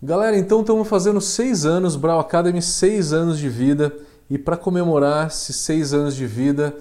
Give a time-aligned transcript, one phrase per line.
[0.00, 3.92] Galera, então estamos fazendo seis anos, Brau Academy, seis anos de vida.
[4.30, 6.72] E para comemorar esses seis anos de vida,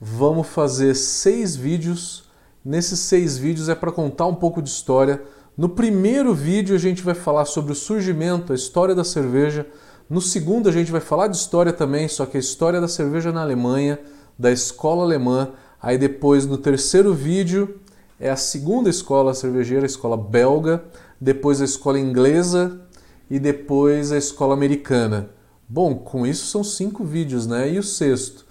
[0.00, 2.24] vamos fazer seis vídeos.
[2.64, 5.22] Nesses seis vídeos é para contar um pouco de história.
[5.58, 9.66] No primeiro vídeo a gente vai falar sobre o surgimento, a história da cerveja.
[10.08, 13.30] No segundo a gente vai falar de história também, só que a história da cerveja
[13.30, 13.98] na Alemanha,
[14.38, 15.50] da escola alemã.
[15.82, 17.78] Aí depois no terceiro vídeo
[18.18, 20.82] é a segunda escola cervejeira, a escola belga
[21.22, 22.80] depois a escola inglesa
[23.30, 25.30] e depois a escola americana.
[25.68, 27.70] Bom, com isso são cinco vídeos, né?
[27.70, 28.44] E o sexto?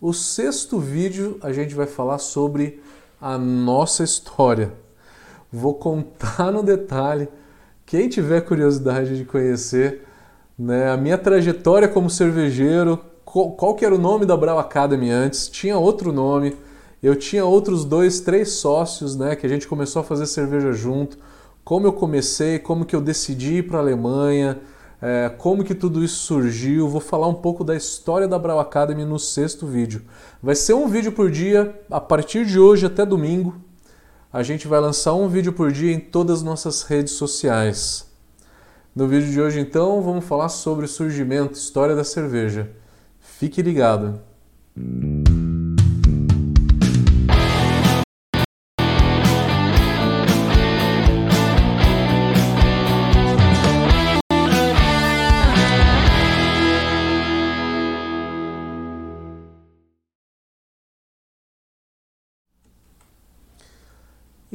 [0.00, 2.82] O sexto vídeo a gente vai falar sobre
[3.20, 4.72] a nossa história.
[5.52, 7.28] Vou contar no detalhe.
[7.84, 10.06] Quem tiver curiosidade de conhecer
[10.58, 15.46] né, a minha trajetória como cervejeiro, qual, qual era o nome da Brau Academy antes,
[15.46, 16.56] tinha outro nome.
[17.02, 21.18] Eu tinha outros dois, três sócios, né, que a gente começou a fazer cerveja junto
[21.64, 24.60] como eu comecei, como que eu decidi ir para a Alemanha,
[25.00, 26.88] é, como que tudo isso surgiu.
[26.88, 30.02] Vou falar um pouco da história da Brau Academy no sexto vídeo.
[30.42, 33.54] Vai ser um vídeo por dia, a partir de hoje até domingo.
[34.32, 38.06] A gente vai lançar um vídeo por dia em todas as nossas redes sociais.
[38.94, 42.70] No vídeo de hoje, então, vamos falar sobre o surgimento, história da cerveja.
[43.20, 44.20] Fique ligado!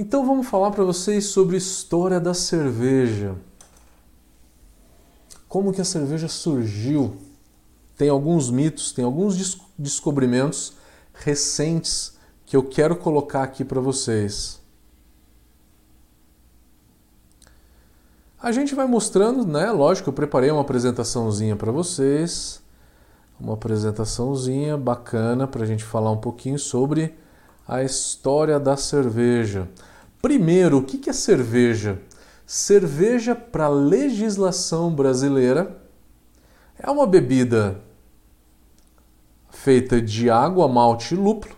[0.01, 3.35] Então vamos falar para vocês sobre história da cerveja.
[5.45, 7.17] Como que a cerveja surgiu?
[7.97, 10.71] Tem alguns mitos, tem alguns descobrimentos
[11.13, 14.61] recentes que eu quero colocar aqui para vocês.
[18.41, 19.69] A gente vai mostrando, né?
[19.69, 22.61] Lógico, eu preparei uma apresentaçãozinha para vocês,
[23.37, 27.13] uma apresentaçãozinha bacana para a gente falar um pouquinho sobre
[27.69, 29.69] a história da cerveja.
[30.19, 32.01] Primeiro, o que é cerveja?
[32.43, 35.79] Cerveja, para a legislação brasileira,
[36.79, 37.79] é uma bebida
[39.51, 41.55] feita de água, malte e lúpulo,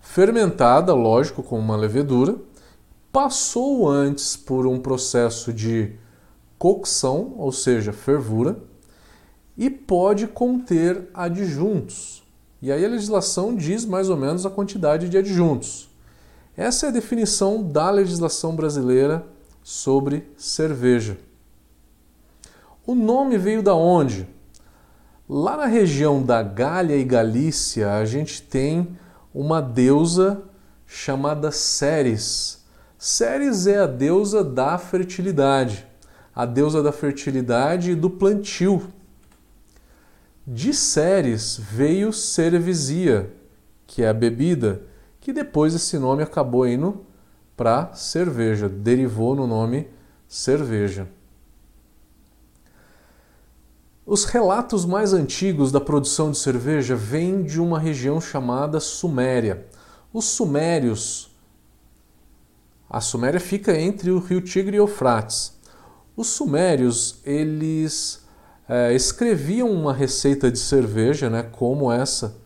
[0.00, 2.36] fermentada, lógico, com uma levedura,
[3.12, 5.92] passou antes por um processo de
[6.58, 8.58] cocção, ou seja, fervura,
[9.56, 12.23] e pode conter adjuntos.
[12.64, 15.86] E aí a legislação diz mais ou menos a quantidade de adjuntos.
[16.56, 19.22] Essa é a definição da legislação brasileira
[19.62, 21.18] sobre cerveja.
[22.86, 24.26] O nome veio da onde?
[25.28, 28.96] Lá na região da Gália e Galícia, a gente tem
[29.34, 30.40] uma deusa
[30.86, 32.64] chamada Ceres.
[32.96, 35.86] Ceres é a deusa da fertilidade,
[36.34, 38.88] a deusa da fertilidade e do plantio.
[40.46, 43.34] De Ceres veio Cerevisia,
[43.86, 44.82] que é a bebida,
[45.18, 47.06] que depois esse nome acabou indo
[47.56, 49.88] para cerveja, derivou no nome
[50.28, 51.08] cerveja.
[54.04, 59.66] Os relatos mais antigos da produção de cerveja vêm de uma região chamada Suméria.
[60.12, 61.34] Os sumérios.
[62.90, 65.58] A Suméria fica entre o rio Tigre e o Eufrates.
[66.14, 68.23] Os sumérios, eles
[68.68, 72.36] é, escreviam uma receita de cerveja, né, como essa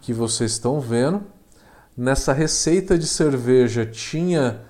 [0.00, 1.24] que vocês estão vendo,
[2.00, 4.62] Nessa receita de cerveja tinha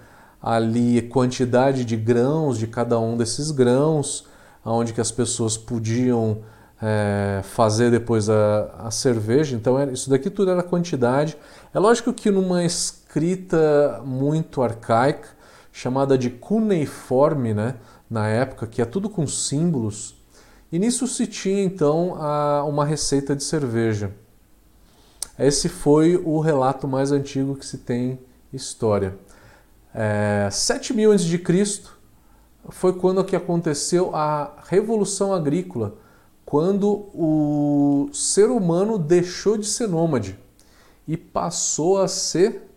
[0.43, 4.27] ali quantidade de grãos de cada um desses grãos,
[4.65, 6.39] onde que as pessoas podiam
[6.83, 9.55] é, fazer depois a, a cerveja.
[9.55, 11.37] Então era, isso daqui tudo era quantidade.
[11.73, 15.29] É lógico que numa escrita muito arcaica,
[15.71, 17.77] chamada de cuneiforme, né,
[18.11, 20.20] na época, que é tudo com símbolos,
[20.73, 22.15] e nisso se tinha então
[22.69, 24.13] uma receita de cerveja.
[25.39, 28.19] Esse foi o relato mais antigo que se tem
[28.53, 29.17] história.
[29.95, 31.83] É, 7000 a.C.
[32.69, 35.97] foi quando que aconteceu a Revolução Agrícola,
[36.45, 40.39] quando o ser humano deixou de ser nômade
[41.09, 42.69] e passou a ser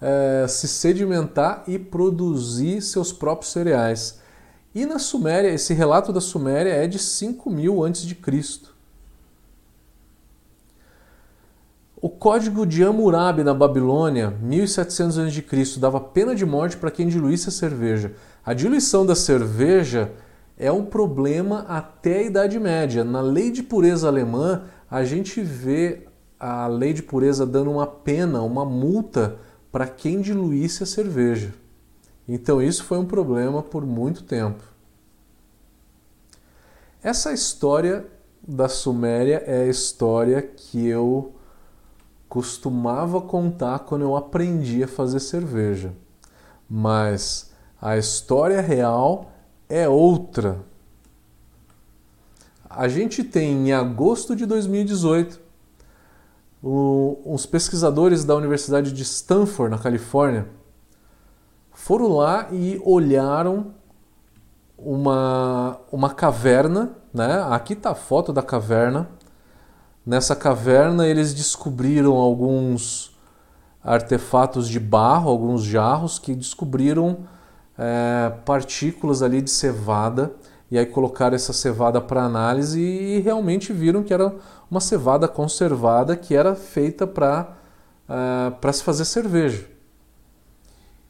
[0.00, 4.20] é, se sedimentar e produzir seus próprios cereais.
[4.76, 8.14] E na Suméria, esse relato da Suméria é de 5000 a.C.
[11.98, 17.48] O código de Hammurabi na Babilônia, 1700 a.C., dava pena de morte para quem diluísse
[17.48, 18.12] a cerveja.
[18.44, 20.12] A diluição da cerveja
[20.58, 23.02] é um problema até a Idade Média.
[23.02, 26.06] Na lei de pureza alemã, a gente vê
[26.38, 29.36] a lei de pureza dando uma pena, uma multa
[29.72, 31.54] para quem diluísse a cerveja.
[32.28, 34.62] Então isso foi um problema por muito tempo.
[37.02, 38.06] Essa história
[38.46, 41.34] da Suméria é a história que eu
[42.28, 45.92] costumava contar quando eu aprendi a fazer cerveja.
[46.68, 49.30] Mas a história real
[49.68, 50.60] é outra.
[52.68, 55.40] A gente tem em agosto de 2018
[56.62, 60.48] o, os pesquisadores da Universidade de Stanford, na Califórnia,
[61.86, 63.66] foram lá e olharam
[64.76, 67.46] uma, uma caverna, né?
[67.48, 69.08] Aqui está a foto da caverna.
[70.04, 73.16] Nessa caverna eles descobriram alguns
[73.84, 77.18] artefatos de barro, alguns jarros que descobriram
[77.78, 80.32] é, partículas ali de cevada
[80.68, 84.34] e aí colocaram essa cevada para análise e realmente viram que era
[84.68, 87.46] uma cevada conservada que era feita para
[88.08, 89.75] uh, se fazer cerveja.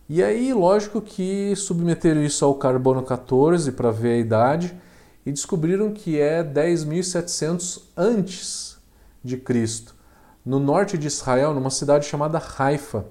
[0.08, 4.76] E aí, lógico que submeteram isso ao carbono 14 para ver a idade
[5.25, 8.79] e descobriram que é 10.700 antes
[9.25, 9.97] de Cristo,
[10.44, 13.05] no norte de Israel, numa cidade chamada Haifa.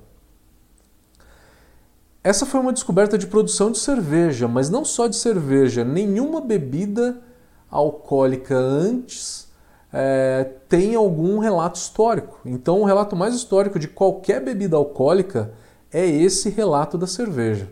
[2.24, 7.22] Essa foi uma descoberta de produção de cerveja, mas não só de cerveja, nenhuma bebida
[7.70, 9.50] alcoólica antes
[9.92, 12.40] é, tem algum relato histórico.
[12.46, 15.52] Então, o relato mais histórico de qualquer bebida alcoólica
[15.96, 17.70] é esse relato da cerveja.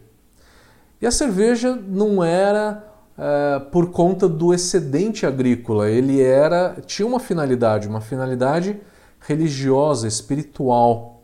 [1.01, 2.81] E a cerveja não era
[3.17, 8.79] é, por conta do excedente agrícola, ele era tinha uma finalidade, uma finalidade
[9.19, 11.21] religiosa, espiritual.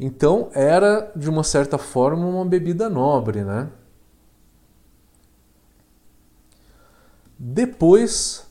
[0.00, 3.68] Então era de uma certa forma uma bebida nobre, né?
[7.38, 8.46] Depois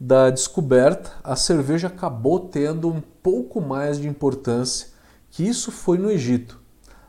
[0.00, 4.97] da descoberta, a cerveja acabou tendo um pouco mais de importância
[5.38, 6.58] que isso foi no Egito.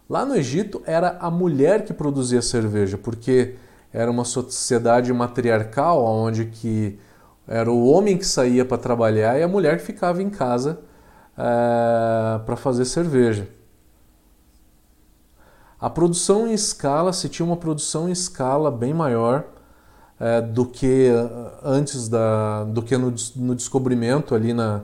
[0.07, 3.55] Lá no Egito era a mulher que produzia cerveja, porque
[3.91, 6.99] era uma sociedade matriarcal onde que
[7.47, 10.79] era o homem que saía para trabalhar e a mulher que ficava em casa
[11.35, 13.47] é, para fazer cerveja.
[15.81, 19.45] A produção em escala, se tinha uma produção em escala bem maior
[20.19, 21.09] é, do que
[21.63, 24.83] antes da, do que no, no descobrimento ali na,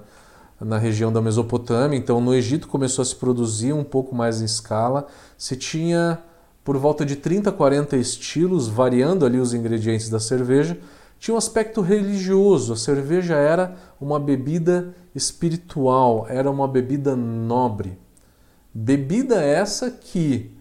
[0.59, 1.97] na região da Mesopotâmia.
[1.97, 5.07] Então, no Egito começou a se produzir um pouco mais em escala.
[5.37, 6.19] Se tinha
[6.65, 10.75] por volta de 30 a 40 estilos, variando ali os ingredientes da cerveja.
[11.19, 12.73] Tinha um aspecto religioso.
[12.73, 17.99] A cerveja era uma bebida espiritual, era uma bebida nobre.
[18.73, 20.51] Bebida essa que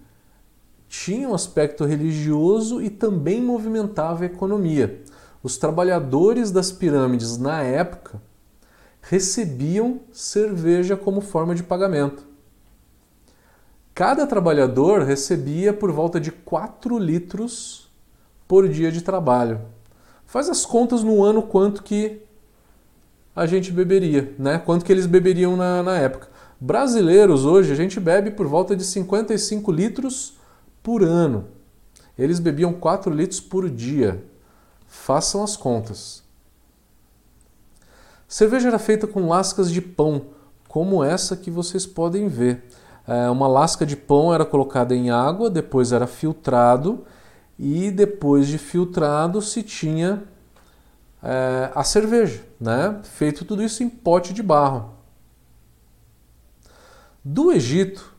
[0.89, 5.03] tinha um aspecto religioso e também movimentava a economia.
[5.43, 8.21] Os trabalhadores das pirâmides na época
[9.09, 12.27] recebiam cerveja como forma de pagamento.
[13.95, 17.91] Cada trabalhador recebia por volta de 4 litros
[18.49, 19.61] por dia de trabalho.
[20.27, 22.23] Faz as contas no ano quanto que
[23.37, 24.59] a gente beberia, né?
[24.59, 26.29] Quanto que eles beberiam na, na época.
[26.59, 30.39] Brasileiros hoje a gente bebe por volta de 55 litros
[30.83, 31.47] por ano.
[32.19, 34.25] Eles bebiam 4 litros por dia.
[34.87, 36.24] Façam as contas.
[38.35, 40.23] Cerveja era feita com lascas de pão,
[40.67, 42.65] como essa que vocês podem ver.
[43.07, 47.05] É, uma lasca de pão era colocada em água, depois era filtrado
[47.57, 50.25] e depois de filtrado se tinha
[51.23, 52.99] é, a cerveja, né?
[53.05, 54.95] Feito tudo isso em pote de barro.
[57.25, 58.17] Do Egito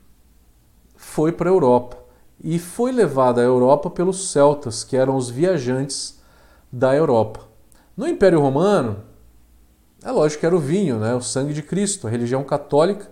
[0.95, 1.97] foi para a Europa
[2.41, 6.17] e foi levada à Europa pelos celtas, que eram os viajantes
[6.71, 7.41] da Europa.
[7.97, 9.03] No Império Romano,
[10.05, 11.15] é lógico que era o vinho, né?
[11.15, 12.05] o sangue de Cristo.
[12.05, 13.09] A religião católica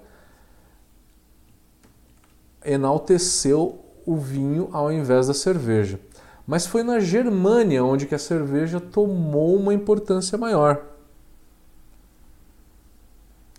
[2.63, 5.99] enalteceu o vinho ao invés da cerveja.
[6.45, 10.85] Mas foi na Germânia onde que a cerveja tomou uma importância maior.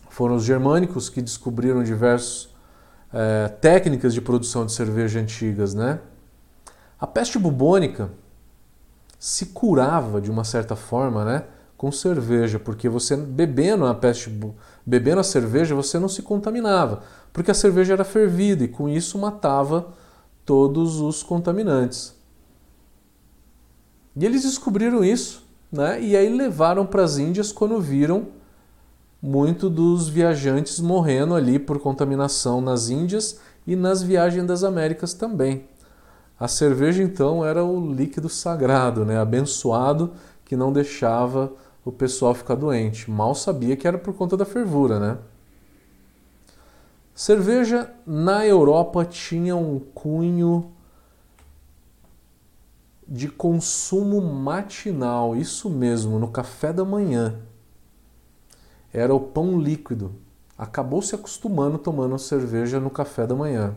[0.08, 2.48] Foram os germânicos que descobriram diversas
[3.12, 5.98] é, técnicas de produção de cerveja antigas, né?
[7.00, 8.10] A peste bubônica
[9.18, 11.44] se curava de uma certa forma, né?
[11.84, 14.34] Com cerveja, porque você bebendo a peste,
[14.86, 19.18] bebendo a cerveja, você não se contaminava, porque a cerveja era fervida e com isso
[19.18, 19.88] matava
[20.46, 22.14] todos os contaminantes.
[24.16, 26.00] E eles descobriram isso, né?
[26.00, 28.28] E aí levaram para as Índias quando viram
[29.20, 35.68] muito dos viajantes morrendo ali por contaminação nas Índias e nas viagens das Américas também.
[36.40, 39.18] A cerveja então era o líquido sagrado, né?
[39.18, 40.12] abençoado
[40.46, 41.52] que não deixava
[41.84, 43.10] o pessoal ficar doente.
[43.10, 45.18] Mal sabia que era por conta da fervura, né?
[47.14, 50.72] Cerveja na Europa tinha um cunho
[53.06, 57.38] de consumo matinal, isso mesmo, no café da manhã.
[58.92, 60.12] Era o pão líquido.
[60.56, 63.76] Acabou se acostumando tomando cerveja no café da manhã.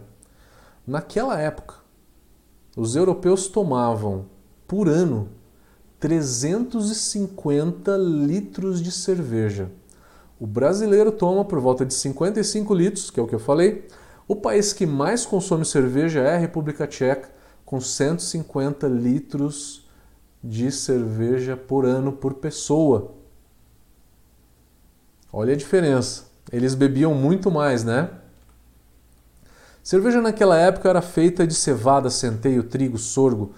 [0.86, 1.76] Naquela época,
[2.76, 4.26] os europeus tomavam
[4.68, 5.30] por ano
[6.00, 9.72] 350 litros de cerveja.
[10.40, 13.88] O brasileiro toma por volta de 55 litros, que é o que eu falei.
[14.28, 17.32] O país que mais consome cerveja é a República Tcheca,
[17.66, 19.88] com 150 litros
[20.44, 23.16] de cerveja por ano por pessoa.
[25.34, 26.26] Olha a diferença.
[26.52, 28.10] Eles bebiam muito mais, né?
[29.84, 33.54] Cerveja naquela época era feita de cevada, centeio, trigo, sorgo,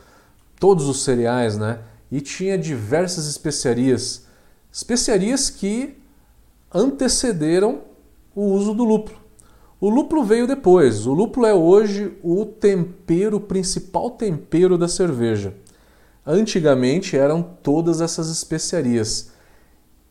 [0.59, 1.79] todos os cereais, né?
[2.11, 4.25] E tinha diversas especiarias.
[4.71, 5.97] Especiarias que
[6.73, 7.81] antecederam
[8.35, 9.19] o uso do lúpulo.
[9.81, 11.05] O lúpulo veio depois.
[11.05, 15.53] O lúpulo é hoje o tempero, o principal tempero da cerveja.
[16.25, 19.31] Antigamente eram todas essas especiarias.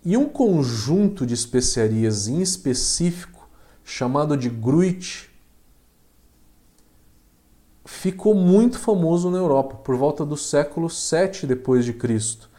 [0.05, 3.49] E um conjunto de especiarias em específico,
[3.85, 5.28] chamado de Gruit,
[7.89, 12.51] ficou muito famoso na Europa por volta do século 7 depois de Cristo.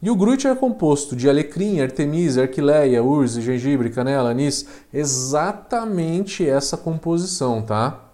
[0.00, 6.74] E o Gruit é composto de alecrim, artemisia, arquileia, urze, gengibre, canela, anis, exatamente essa
[6.74, 8.12] composição, tá?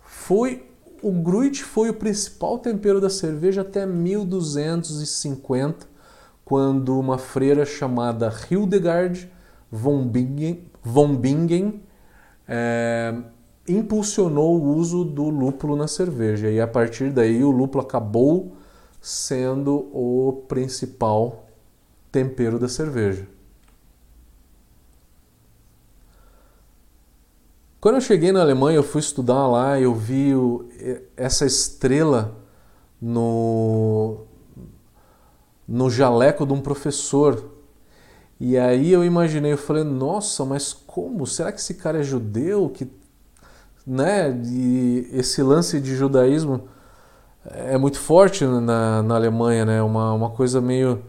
[0.00, 0.66] Foi
[1.02, 5.86] o Gruit foi o principal tempero da cerveja até 1250
[6.42, 9.30] quando uma freira chamada Hildegard
[9.70, 11.82] von Bingen, von Bingen
[12.48, 13.14] é,
[13.76, 16.50] impulsionou o uso do lúpulo na cerveja.
[16.50, 18.56] E a partir daí o lúpulo acabou
[19.00, 21.46] sendo o principal
[22.12, 23.26] tempero da cerveja.
[27.80, 30.32] Quando eu cheguei na Alemanha, eu fui estudar lá, eu vi
[31.16, 32.36] essa estrela
[33.00, 34.26] no,
[35.66, 37.42] no jaleco de um professor.
[38.38, 41.26] E aí eu imaginei, eu falei, nossa, mas como?
[41.26, 42.68] Será que esse cara é judeu?
[42.68, 42.86] Que,
[43.86, 44.30] né?
[44.46, 46.68] E esse lance de judaísmo
[47.44, 49.82] é muito forte na, na Alemanha, né?
[49.82, 51.02] Uma, uma coisa meio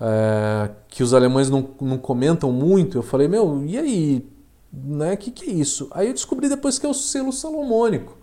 [0.00, 2.98] é, que os alemães não, não comentam muito.
[2.98, 4.28] Eu falei, meu, e aí?
[4.72, 5.16] Né?
[5.16, 5.88] Que que é isso?
[5.90, 8.16] Aí eu descobri depois que é o selo salomônico.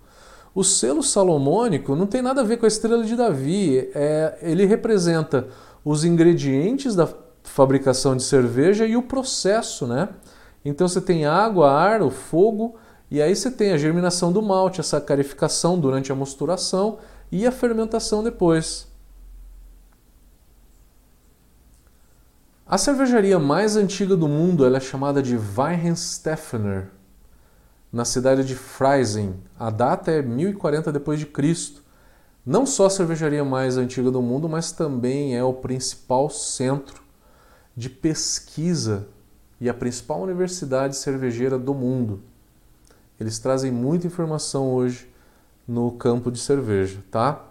[0.54, 3.90] O selo salomônico não tem nada a ver com a estrela de Davi.
[3.94, 5.48] É, ele representa
[5.84, 7.08] os ingredientes da
[7.44, 10.10] fabricação de cerveja e o processo, né?
[10.64, 12.76] Então você tem água, ar, o fogo,
[13.16, 17.00] e aí você tem a germinação do malte, a sacarificação durante a mosturação
[17.32, 18.90] e a fermentação depois.
[22.68, 26.90] A cervejaria mais antiga do mundo é chamada de Weihenstephaner
[27.90, 29.36] na cidade de Freising.
[29.58, 31.84] A data é 1040 depois de Cristo.
[32.46, 37.02] Não só a cervejaria mais antiga do mundo, mas também é o principal centro
[37.78, 39.08] de pesquisa
[39.62, 42.35] e a principal universidade cervejeira do mundo.
[43.20, 45.10] Eles trazem muita informação hoje
[45.68, 47.44] no campo de cerveja, tá?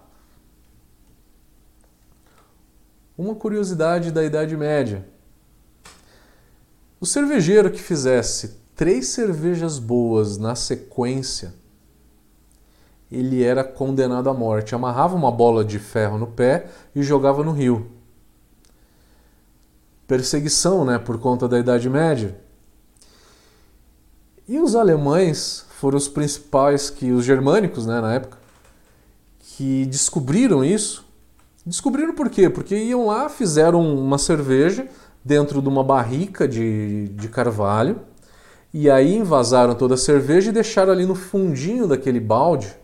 [3.16, 5.06] Uma curiosidade da Idade Média.
[7.00, 11.54] O cervejeiro que fizesse três cervejas boas na sequência,
[13.10, 14.74] ele era condenado à morte.
[14.74, 17.90] Amarrava uma bola de ferro no pé e jogava no rio.
[20.06, 22.36] Perseguição, né, por conta da Idade Média.
[24.46, 28.38] E os alemães foram os principais que os germânicos, né, na época,
[29.38, 31.04] que descobriram isso.
[31.64, 32.50] Descobriram por quê?
[32.50, 34.86] Porque iam lá, fizeram uma cerveja
[35.24, 38.00] dentro de uma barrica de, de carvalho
[38.72, 42.76] e aí envasaram toda a cerveja e deixaram ali no fundinho daquele balde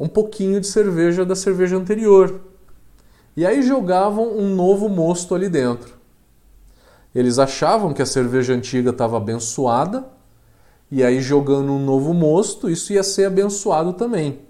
[0.00, 2.40] um pouquinho de cerveja da cerveja anterior.
[3.36, 5.99] E aí jogavam um novo mosto ali dentro.
[7.14, 10.08] Eles achavam que a cerveja antiga estava abençoada,
[10.90, 14.40] e aí jogando um novo mosto, isso ia ser abençoado também.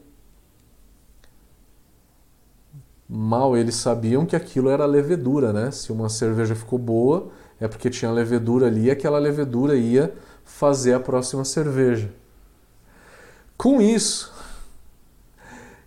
[3.08, 5.70] Mal eles sabiam que aquilo era levedura, né?
[5.70, 10.14] Se uma cerveja ficou boa, é porque tinha levedura ali e aquela levedura ia
[10.44, 12.10] fazer a próxima cerveja.
[13.56, 14.32] Com isso,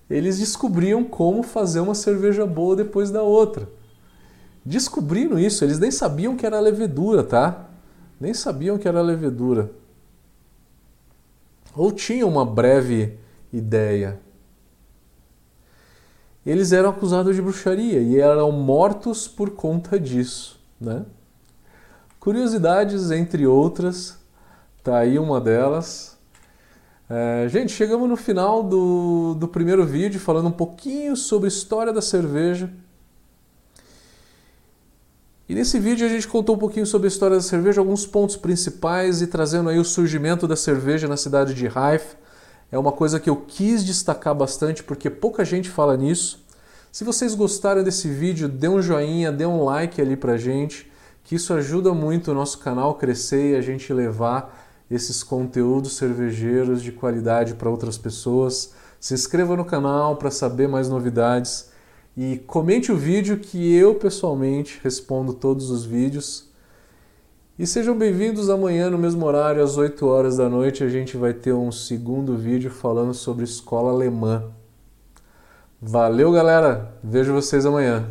[0.10, 3.68] eles descobriam como fazer uma cerveja boa depois da outra.
[4.66, 7.70] Descobriram isso, eles nem sabiam que era levedura, tá?
[8.20, 9.72] Nem sabiam que era levedura.
[11.76, 13.18] Ou tinham uma breve
[13.52, 14.20] ideia.
[16.46, 21.06] Eles eram acusados de bruxaria e eram mortos por conta disso, né?
[22.20, 24.18] Curiosidades, entre outras,
[24.84, 26.18] Tá aí uma delas.
[27.10, 31.94] É, gente, chegamos no final do, do primeiro vídeo falando um pouquinho sobre a história
[31.94, 32.70] da cerveja.
[35.48, 38.38] E nesse vídeo a gente contou um pouquinho sobre a história da cerveja, alguns pontos
[38.38, 42.16] principais e trazendo aí o surgimento da cerveja na cidade de Haifa.
[42.72, 46.42] É uma coisa que eu quis destacar bastante porque pouca gente fala nisso.
[46.94, 50.90] Se vocês gostaram desse vídeo, dê um joinha, dê um like ali pra gente,
[51.26, 56.82] que isso ajuda muito o nosso canal crescer e a gente levar esses conteúdos cervejeiros
[56.82, 58.74] de qualidade para outras pessoas.
[58.98, 61.73] Se inscreva no canal para saber mais novidades
[62.16, 66.52] e comente o vídeo que eu pessoalmente respondo todos os vídeos.
[67.58, 71.34] E sejam bem-vindos amanhã no mesmo horário, às 8 horas da noite, a gente vai
[71.34, 74.44] ter um segundo vídeo falando sobre escola alemã.
[75.82, 76.98] Valeu, galera!
[77.04, 78.08] Vejo vocês amanhã.